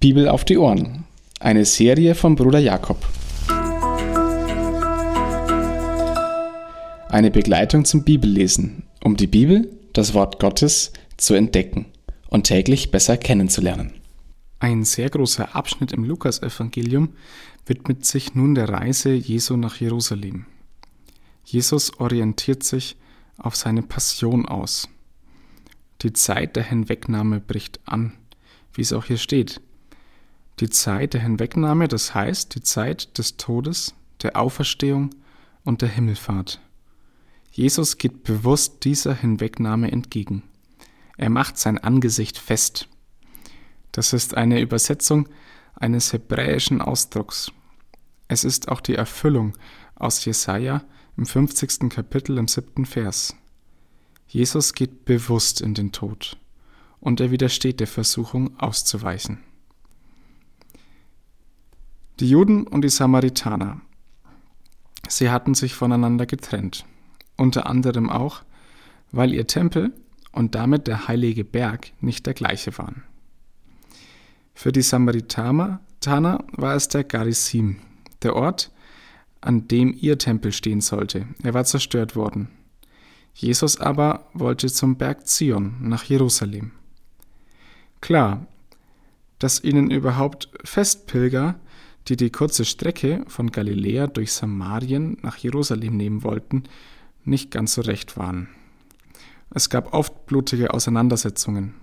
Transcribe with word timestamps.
Bibel 0.00 0.30
auf 0.30 0.46
die 0.46 0.56
Ohren. 0.56 1.04
Eine 1.40 1.66
Serie 1.66 2.14
von 2.14 2.34
Bruder 2.34 2.58
Jakob. 2.58 3.06
Eine 7.10 7.30
Begleitung 7.30 7.84
zum 7.84 8.02
Bibellesen, 8.04 8.84
um 9.04 9.18
die 9.18 9.26
Bibel, 9.26 9.70
das 9.92 10.14
Wort 10.14 10.40
Gottes, 10.40 10.94
zu 11.18 11.34
entdecken 11.34 11.84
und 12.30 12.44
täglich 12.44 12.90
besser 12.90 13.18
kennenzulernen. 13.18 13.92
Ein 14.58 14.84
sehr 14.84 15.10
großer 15.10 15.54
Abschnitt 15.54 15.92
im 15.92 16.04
Lukasevangelium 16.04 17.10
widmet 17.66 18.06
sich 18.06 18.34
nun 18.34 18.54
der 18.54 18.70
Reise 18.70 19.12
Jesu 19.12 19.58
nach 19.58 19.82
Jerusalem. 19.82 20.46
Jesus 21.44 22.00
orientiert 22.00 22.62
sich 22.62 22.96
auf 23.36 23.54
seine 23.54 23.82
Passion 23.82 24.46
aus. 24.46 24.88
Die 26.00 26.14
Zeit 26.14 26.56
der 26.56 26.64
Hinwegnahme 26.64 27.38
bricht 27.38 27.80
an, 27.84 28.14
wie 28.72 28.80
es 28.80 28.94
auch 28.94 29.04
hier 29.04 29.18
steht 29.18 29.60
die 30.60 30.70
Zeit 30.70 31.14
der 31.14 31.22
Hinwegnahme, 31.22 31.88
das 31.88 32.14
heißt 32.14 32.54
die 32.54 32.62
Zeit 32.62 33.16
des 33.18 33.36
Todes, 33.36 33.94
der 34.22 34.36
Auferstehung 34.36 35.10
und 35.64 35.82
der 35.82 35.88
Himmelfahrt. 35.88 36.60
Jesus 37.50 37.98
geht 37.98 38.22
bewusst 38.24 38.84
dieser 38.84 39.14
Hinwegnahme 39.14 39.90
entgegen. 39.90 40.42
Er 41.16 41.30
macht 41.30 41.58
sein 41.58 41.78
Angesicht 41.78 42.38
fest. 42.38 42.88
Das 43.92 44.12
ist 44.12 44.36
eine 44.36 44.60
Übersetzung 44.60 45.28
eines 45.74 46.12
hebräischen 46.12 46.80
Ausdrucks. 46.80 47.50
Es 48.28 48.44
ist 48.44 48.68
auch 48.68 48.80
die 48.80 48.94
Erfüllung 48.94 49.56
aus 49.96 50.24
Jesaja 50.24 50.84
im 51.16 51.26
50. 51.26 51.90
Kapitel 51.90 52.38
im 52.38 52.48
7. 52.48 52.86
Vers. 52.86 53.34
Jesus 54.28 54.74
geht 54.74 55.04
bewusst 55.04 55.60
in 55.60 55.74
den 55.74 55.90
Tod 55.90 56.38
und 57.00 57.20
er 57.20 57.30
widersteht 57.30 57.80
der 57.80 57.88
Versuchung 57.88 58.58
auszuweichen. 58.60 59.40
Die 62.20 62.28
Juden 62.28 62.66
und 62.66 62.82
die 62.82 62.90
Samaritaner. 62.90 63.80
Sie 65.08 65.30
hatten 65.30 65.54
sich 65.54 65.74
voneinander 65.74 66.26
getrennt, 66.26 66.84
unter 67.38 67.64
anderem 67.64 68.10
auch, 68.10 68.42
weil 69.10 69.32
ihr 69.32 69.46
Tempel 69.46 69.94
und 70.30 70.54
damit 70.54 70.86
der 70.86 71.08
heilige 71.08 71.44
Berg 71.44 71.92
nicht 72.02 72.26
der 72.26 72.34
gleiche 72.34 72.76
waren. 72.76 73.04
Für 74.52 74.70
die 74.70 74.82
Samaritaner 74.82 75.80
war 76.52 76.74
es 76.74 76.88
der 76.88 77.04
Garizim, 77.04 77.80
der 78.22 78.36
Ort, 78.36 78.70
an 79.40 79.66
dem 79.68 79.96
ihr 79.98 80.18
Tempel 80.18 80.52
stehen 80.52 80.82
sollte. 80.82 81.26
Er 81.42 81.54
war 81.54 81.64
zerstört 81.64 82.16
worden. 82.16 82.50
Jesus 83.32 83.80
aber 83.80 84.26
wollte 84.34 84.70
zum 84.70 84.96
Berg 84.96 85.26
Zion 85.26 85.76
nach 85.80 86.04
Jerusalem. 86.04 86.72
Klar, 88.02 88.46
dass 89.38 89.64
ihnen 89.64 89.90
überhaupt 89.90 90.50
Festpilger 90.64 91.58
die 92.08 92.16
die 92.16 92.30
kurze 92.30 92.64
Strecke 92.64 93.24
von 93.28 93.50
Galiläa 93.50 94.06
durch 94.06 94.32
Samarien 94.32 95.18
nach 95.22 95.36
Jerusalem 95.36 95.96
nehmen 95.96 96.24
wollten, 96.24 96.64
nicht 97.24 97.50
ganz 97.50 97.74
so 97.74 97.82
recht 97.82 98.16
waren. 98.16 98.48
Es 99.50 99.68
gab 99.68 99.92
oft 99.92 100.26
blutige 100.26 100.72
Auseinandersetzungen. 100.72 101.74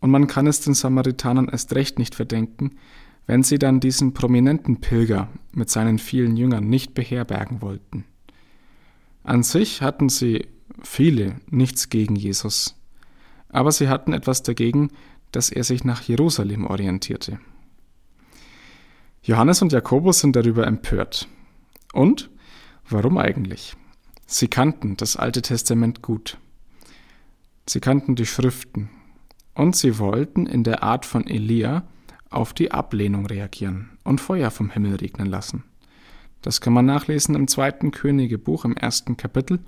Und 0.00 0.10
man 0.10 0.26
kann 0.26 0.46
es 0.46 0.60
den 0.60 0.74
Samaritanern 0.74 1.48
erst 1.48 1.74
recht 1.74 1.98
nicht 1.98 2.14
verdenken, 2.14 2.72
wenn 3.26 3.42
sie 3.42 3.58
dann 3.58 3.80
diesen 3.80 4.14
prominenten 4.14 4.80
Pilger 4.80 5.28
mit 5.52 5.70
seinen 5.70 5.98
vielen 5.98 6.36
Jüngern 6.36 6.68
nicht 6.68 6.94
beherbergen 6.94 7.60
wollten. 7.60 8.04
An 9.24 9.42
sich 9.42 9.82
hatten 9.82 10.08
sie 10.08 10.46
viele 10.82 11.36
nichts 11.50 11.88
gegen 11.88 12.14
Jesus, 12.14 12.76
aber 13.48 13.72
sie 13.72 13.88
hatten 13.88 14.12
etwas 14.12 14.42
dagegen, 14.42 14.90
dass 15.32 15.50
er 15.50 15.64
sich 15.64 15.84
nach 15.84 16.02
Jerusalem 16.02 16.66
orientierte. 16.66 17.40
Johannes 19.26 19.60
und 19.60 19.72
Jakobus 19.72 20.20
sind 20.20 20.36
darüber 20.36 20.68
empört. 20.68 21.26
Und 21.92 22.30
warum 22.88 23.18
eigentlich? 23.18 23.74
Sie 24.24 24.46
kannten 24.46 24.96
das 24.96 25.16
Alte 25.16 25.42
Testament 25.42 26.00
gut. 26.00 26.38
Sie 27.68 27.80
kannten 27.80 28.14
die 28.14 28.24
Schriften. 28.24 28.88
Und 29.52 29.74
sie 29.74 29.98
wollten 29.98 30.46
in 30.46 30.62
der 30.62 30.84
Art 30.84 31.04
von 31.04 31.26
Elia 31.26 31.88
auf 32.30 32.54
die 32.54 32.70
Ablehnung 32.70 33.26
reagieren 33.26 33.98
und 34.04 34.20
Feuer 34.20 34.52
vom 34.52 34.70
Himmel 34.70 34.94
regnen 34.94 35.26
lassen. 35.26 35.64
Das 36.40 36.60
kann 36.60 36.72
man 36.72 36.86
nachlesen 36.86 37.34
im 37.34 37.48
zweiten 37.48 37.90
Königebuch 37.90 38.64
im 38.64 38.76
ersten 38.76 39.16
Kapitel, 39.16 39.58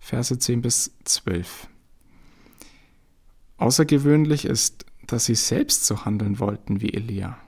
Verse 0.00 0.36
10 0.36 0.62
bis 0.62 0.96
12. 1.04 1.68
Außergewöhnlich 3.58 4.46
ist, 4.46 4.84
dass 5.06 5.26
sie 5.26 5.36
selbst 5.36 5.86
so 5.86 6.04
handeln 6.04 6.40
wollten 6.40 6.80
wie 6.80 6.92
Elia. 6.92 7.38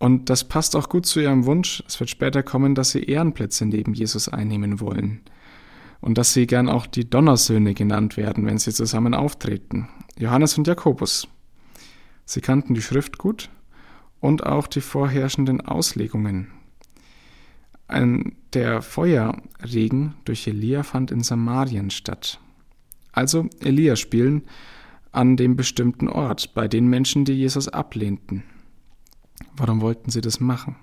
Und 0.00 0.30
das 0.30 0.44
passt 0.44 0.76
auch 0.76 0.88
gut 0.88 1.04
zu 1.04 1.20
ihrem 1.20 1.44
Wunsch. 1.44 1.84
Es 1.86 2.00
wird 2.00 2.08
später 2.08 2.42
kommen, 2.42 2.74
dass 2.74 2.90
sie 2.90 3.04
Ehrenplätze 3.04 3.66
neben 3.66 3.92
Jesus 3.92 4.30
einnehmen 4.30 4.80
wollen. 4.80 5.20
Und 6.00 6.16
dass 6.16 6.32
sie 6.32 6.46
gern 6.46 6.70
auch 6.70 6.86
die 6.86 7.08
Donnersöhne 7.08 7.74
genannt 7.74 8.16
werden, 8.16 8.46
wenn 8.46 8.56
sie 8.56 8.72
zusammen 8.72 9.12
auftreten. 9.12 9.90
Johannes 10.18 10.56
und 10.56 10.66
Jakobus. 10.66 11.28
Sie 12.24 12.40
kannten 12.40 12.72
die 12.72 12.80
Schrift 12.80 13.18
gut 13.18 13.50
und 14.20 14.46
auch 14.46 14.68
die 14.68 14.80
vorherrschenden 14.80 15.60
Auslegungen. 15.60 16.50
Ein, 17.86 18.36
der 18.54 18.80
Feuerregen 18.80 20.14
durch 20.24 20.46
Elia 20.46 20.82
fand 20.82 21.10
in 21.10 21.22
Samarien 21.22 21.90
statt. 21.90 22.40
Also 23.12 23.50
Elia 23.60 23.96
spielen 23.96 24.44
an 25.12 25.36
dem 25.36 25.56
bestimmten 25.56 26.08
Ort, 26.08 26.54
bei 26.54 26.68
den 26.68 26.88
Menschen, 26.88 27.26
die 27.26 27.34
Jesus 27.34 27.68
ablehnten. 27.68 28.44
Warum 29.60 29.82
wollten 29.82 30.10
sie 30.10 30.22
das 30.22 30.40
machen? 30.40 30.76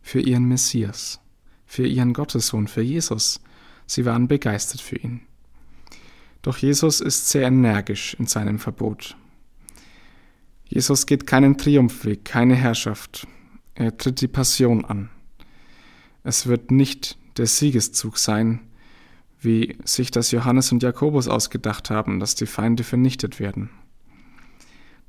Für 0.00 0.20
ihren 0.20 0.44
Messias, 0.44 1.18
für 1.66 1.84
ihren 1.84 2.12
Gottessohn, 2.12 2.68
für 2.68 2.80
Jesus. 2.80 3.40
Sie 3.86 4.04
waren 4.04 4.28
begeistert 4.28 4.80
für 4.80 4.94
ihn. 4.94 5.22
Doch 6.40 6.56
Jesus 6.56 7.00
ist 7.00 7.28
sehr 7.28 7.48
energisch 7.48 8.14
in 8.14 8.26
seinem 8.26 8.60
Verbot. 8.60 9.16
Jesus 10.68 11.06
geht 11.06 11.26
keinen 11.26 11.58
Triumphweg, 11.58 12.24
keine 12.24 12.54
Herrschaft. 12.54 13.26
Er 13.74 13.98
tritt 13.98 14.20
die 14.20 14.28
Passion 14.28 14.84
an. 14.84 15.10
Es 16.22 16.46
wird 16.46 16.70
nicht 16.70 17.18
der 17.36 17.46
Siegeszug 17.46 18.18
sein, 18.18 18.60
wie 19.40 19.76
sich 19.84 20.12
das 20.12 20.30
Johannes 20.30 20.70
und 20.70 20.84
Jakobus 20.84 21.26
ausgedacht 21.26 21.90
haben, 21.90 22.20
dass 22.20 22.36
die 22.36 22.46
Feinde 22.46 22.84
vernichtet 22.84 23.40
werden. 23.40 23.70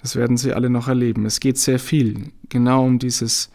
Das 0.06 0.16
werden 0.16 0.38
Sie 0.38 0.54
alle 0.54 0.70
noch 0.70 0.88
erleben. 0.88 1.26
Es 1.26 1.40
geht 1.40 1.58
sehr 1.58 1.80
viel 1.80 2.32
genau 2.48 2.86
um 2.86 3.00
dieses 3.00 3.50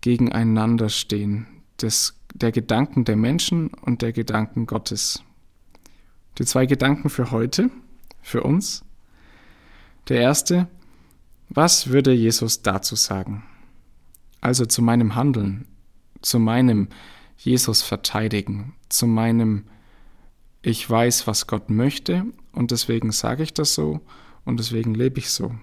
Gegeneinanderstehen 0.00 1.46
des, 1.80 2.18
der 2.34 2.50
Gedanken 2.50 3.04
der 3.04 3.14
Menschen 3.14 3.68
und 3.68 4.02
der 4.02 4.12
Gedanken 4.12 4.66
Gottes. 4.66 5.22
Die 6.36 6.44
zwei 6.46 6.66
Gedanken 6.66 7.10
für 7.10 7.30
heute, 7.30 7.70
für 8.22 8.42
uns. 8.42 8.84
Der 10.08 10.20
erste, 10.20 10.66
was 11.48 11.86
würde 11.86 12.12
Jesus 12.12 12.62
dazu 12.62 12.96
sagen? 12.96 13.44
Also 14.40 14.66
zu 14.66 14.82
meinem 14.82 15.14
Handeln, 15.14 15.68
zu 16.22 16.40
meinem 16.40 16.88
Jesus 17.36 17.82
verteidigen, 17.82 18.74
zu 18.88 19.06
meinem 19.06 19.62
ich 20.60 20.90
weiß, 20.90 21.28
was 21.28 21.46
Gott 21.46 21.70
möchte 21.70 22.26
und 22.50 22.72
deswegen 22.72 23.12
sage 23.12 23.44
ich 23.44 23.54
das 23.54 23.74
so 23.74 24.00
und 24.44 24.58
deswegen 24.58 24.92
lebe 24.96 25.20
ich 25.20 25.30
so. 25.30 25.54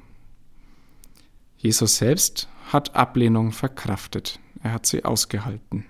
Jesus 1.61 1.97
selbst 1.97 2.49
hat 2.73 2.95
Ablehnung 2.95 3.51
verkraftet. 3.51 4.39
Er 4.63 4.73
hat 4.73 4.87
sie 4.87 5.05
ausgehalten. 5.05 5.85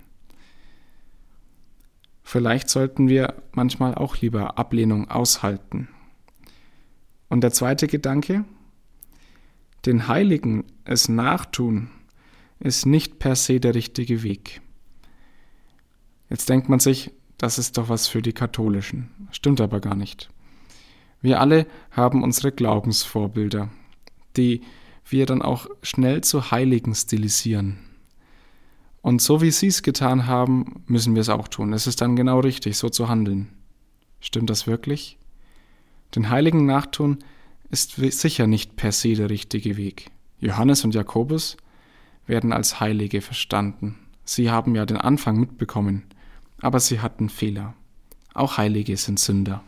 Vielleicht 2.23 2.69
sollten 2.69 3.07
wir 3.07 3.41
manchmal 3.53 3.95
auch 3.95 4.17
lieber 4.17 4.57
Ablehnung 4.57 5.09
aushalten. 5.09 5.87
Und 7.29 7.41
der 7.41 7.53
zweite 7.53 7.87
Gedanke, 7.87 8.43
den 9.85 10.09
Heiligen 10.09 10.65
es 10.83 11.07
nachtun, 11.07 11.89
ist 12.59 12.85
nicht 12.85 13.19
per 13.19 13.37
se 13.37 13.61
der 13.61 13.73
richtige 13.73 14.23
Weg. 14.23 14.61
Jetzt 16.29 16.49
denkt 16.49 16.67
man 16.67 16.79
sich, 16.79 17.11
das 17.37 17.57
ist 17.57 17.77
doch 17.77 17.87
was 17.87 18.07
für 18.07 18.21
die 18.21 18.33
Katholischen. 18.33 19.09
Stimmt 19.31 19.61
aber 19.61 19.79
gar 19.79 19.95
nicht. 19.95 20.29
Wir 21.21 21.39
alle 21.39 21.65
haben 21.91 22.23
unsere 22.23 22.51
Glaubensvorbilder, 22.51 23.69
die 24.35 24.61
wir 25.05 25.25
dann 25.25 25.41
auch 25.41 25.67
schnell 25.81 26.21
zu 26.21 26.51
Heiligen 26.51 26.95
stilisieren. 26.95 27.79
Und 29.01 29.21
so 29.21 29.41
wie 29.41 29.51
sie 29.51 29.67
es 29.67 29.81
getan 29.81 30.27
haben, 30.27 30.83
müssen 30.85 31.15
wir 31.15 31.21
es 31.21 31.29
auch 31.29 31.47
tun. 31.47 31.73
Es 31.73 31.87
ist 31.87 32.01
dann 32.01 32.15
genau 32.15 32.39
richtig, 32.39 32.77
so 32.77 32.89
zu 32.89 33.09
handeln. 33.09 33.49
Stimmt 34.19 34.49
das 34.49 34.67
wirklich? 34.67 35.17
Den 36.15 36.29
Heiligen 36.29 36.65
nachtun 36.65 37.19
ist 37.69 37.95
sicher 37.95 38.47
nicht 38.47 38.75
per 38.75 38.91
se 38.91 39.15
der 39.15 39.29
richtige 39.29 39.77
Weg. 39.77 40.11
Johannes 40.39 40.83
und 40.83 40.93
Jakobus 40.93 41.57
werden 42.27 42.53
als 42.53 42.79
Heilige 42.79 43.21
verstanden. 43.21 43.97
Sie 44.23 44.51
haben 44.51 44.75
ja 44.75 44.85
den 44.85 44.97
Anfang 44.97 45.39
mitbekommen, 45.39 46.03
aber 46.59 46.79
sie 46.79 46.99
hatten 46.99 47.29
Fehler. 47.29 47.73
Auch 48.33 48.57
Heilige 48.57 48.95
sind 48.97 49.19
Sünder. 49.19 49.63